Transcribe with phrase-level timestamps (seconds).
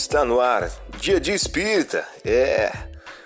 [0.00, 0.70] Está no ar,
[1.00, 2.06] Dia de Espírita.
[2.24, 2.70] É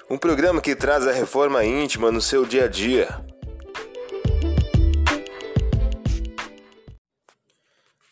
[0.08, 3.22] um programa que traz a reforma íntima no seu dia a dia.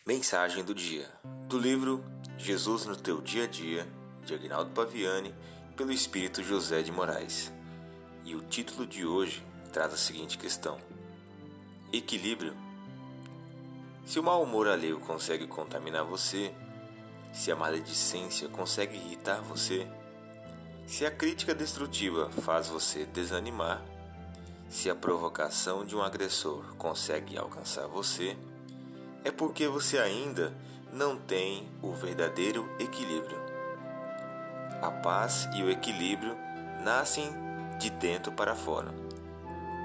[0.07, 1.09] Mensagem do dia
[1.49, 2.05] do livro
[2.37, 3.89] Jesus no teu dia a dia,
[4.27, 5.35] de Agnaldo Paviani,
[5.75, 7.51] pelo Espírito José de Moraes.
[8.27, 9.43] E o título de hoje
[9.73, 10.79] traz a seguinte questão:
[11.91, 12.55] Equilíbrio.
[14.05, 16.53] Se o mau humor alheio consegue contaminar você,
[17.33, 19.87] se a maledicência consegue irritar você,
[20.87, 23.83] se a crítica destrutiva faz você desanimar,
[24.69, 28.37] se a provocação de um agressor consegue alcançar você,
[29.25, 30.53] é porque você ainda
[30.93, 33.39] não tem o verdadeiro equilíbrio.
[34.83, 36.37] A paz e o equilíbrio
[36.83, 37.31] nascem
[37.79, 38.93] de dentro para fora.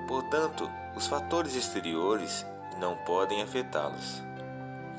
[0.07, 2.45] Portanto, os fatores exteriores
[2.79, 4.21] não podem afetá-los.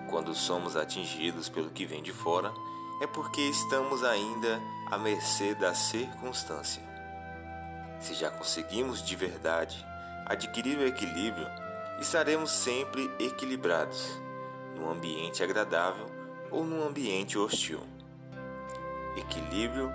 [0.09, 2.52] Quando somos atingidos pelo que vem de fora,
[3.01, 6.82] é porque estamos ainda à mercê da circunstância.
[8.01, 9.84] Se já conseguimos de verdade
[10.27, 11.46] adquirir o equilíbrio,
[12.01, 14.21] estaremos sempre equilibrados,
[14.77, 16.07] num ambiente agradável
[16.51, 17.80] ou num ambiente hostil.
[19.16, 19.90] Equilíbrio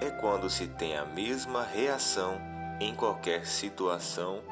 [0.00, 2.38] é quando se tem a mesma reação
[2.78, 4.42] em qualquer situação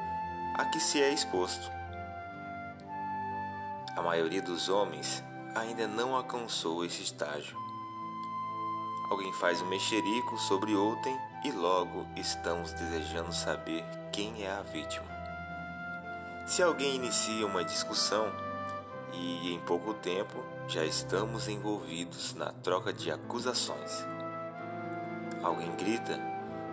[0.55, 1.74] a que se é exposto.
[3.95, 5.23] A maioria dos homens
[5.55, 7.57] ainda não alcançou esse estágio.
[9.09, 15.05] Alguém faz um mexerico sobre outrem e logo estamos desejando saber quem é a vítima.
[16.45, 18.31] Se alguém inicia uma discussão
[19.13, 24.05] e em pouco tempo já estamos envolvidos na troca de acusações.
[25.41, 26.19] Alguém grita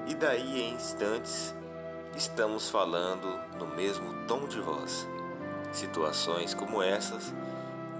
[0.09, 1.55] e daí em instantes
[2.17, 5.07] estamos falando no mesmo tom de voz.
[5.73, 7.33] Situações como essas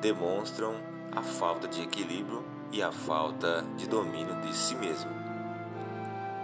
[0.01, 0.75] demonstram
[1.15, 5.11] a falta de equilíbrio e a falta de domínio de si mesmo.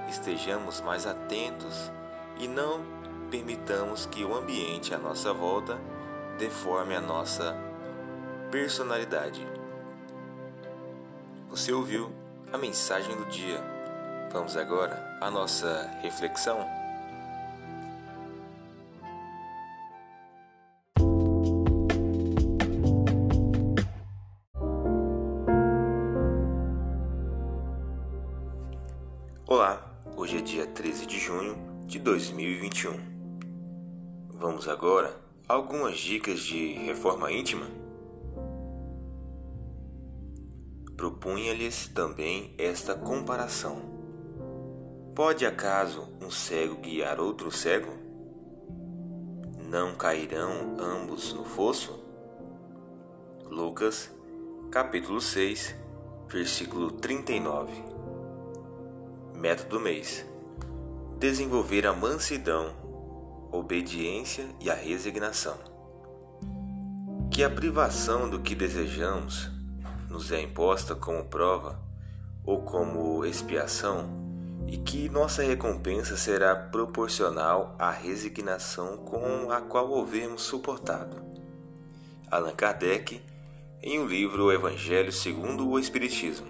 [0.09, 1.91] Estejamos mais atentos
[2.39, 2.83] e não
[3.31, 5.79] permitamos que o ambiente à nossa volta
[6.39, 7.57] deforme a nossa
[8.51, 9.47] personalidade.
[11.51, 12.11] Você ouviu
[12.53, 13.63] a mensagem do dia.
[14.33, 16.78] Vamos agora à nossa reflexão.
[30.19, 31.57] Hoje é dia 13 de junho
[31.87, 32.93] de 2021.
[34.31, 35.17] Vamos agora
[35.49, 37.69] a algumas dicas de reforma íntima?
[40.97, 43.81] Propunha-lhes também esta comparação:
[45.15, 47.93] Pode acaso um cego guiar outro cego?
[49.71, 51.97] Não cairão ambos no fosso?
[53.45, 54.13] Lucas,
[54.69, 55.77] capítulo 6,
[56.29, 57.98] versículo 39.
[59.39, 60.27] Método mês:
[61.17, 62.75] desenvolver a mansidão,
[63.53, 65.57] obediência e a resignação.
[67.31, 69.49] Que a privação do que desejamos
[70.11, 71.81] nos é imposta como prova
[72.45, 74.11] ou como expiação
[74.67, 81.17] e que nossa recompensa será proporcional à resignação com a qual houvermos suportado.
[82.29, 83.23] Allan Kardec,
[83.81, 86.49] em o um livro Evangelho segundo o Espiritismo.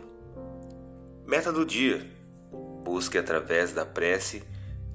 [1.27, 2.17] Meta do dia
[2.89, 4.43] Busque através da prece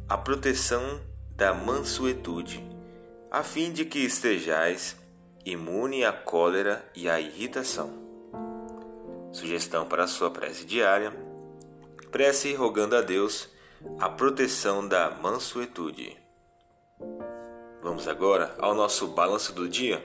[0.09, 0.99] a proteção
[1.35, 2.67] da mansuetude,
[3.29, 4.97] a fim de que estejais
[5.45, 7.93] imune à cólera e à irritação.
[9.31, 11.13] Sugestão para a sua prece diária:
[12.11, 13.47] prece rogando a Deus
[13.99, 16.17] a proteção da mansuetude.
[17.83, 20.01] Vamos agora ao nosso balanço do dia.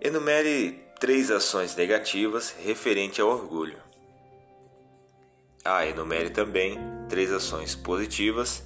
[0.00, 3.89] Enumere três ações negativas referente ao orgulho.
[5.72, 6.76] Ah, enumere também
[7.08, 8.64] três ações positivas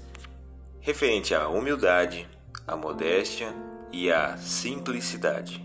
[0.80, 2.26] referente à humildade,
[2.66, 3.54] à modéstia
[3.92, 5.62] e à simplicidade.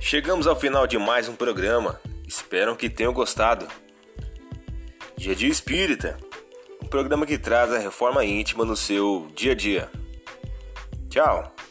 [0.00, 2.00] Chegamos ao final de mais um programa.
[2.26, 3.68] Espero que tenham gostado.
[5.16, 6.18] Dia de Espírita,
[6.82, 10.01] um programa que traz a reforma íntima no seu dia a dia.
[11.12, 11.61] Tchau!